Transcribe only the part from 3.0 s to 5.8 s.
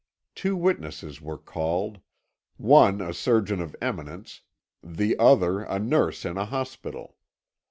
a surgeon of eminence, the other a